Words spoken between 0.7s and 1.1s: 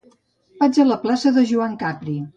a la